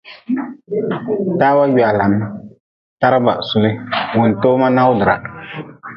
Tawa 1.39 1.63
gwalan, 1.73 2.13
taraba 2.99 3.33
suli, 3.47 3.71
wuntoma 4.15 4.67
nawdra. 4.75 5.13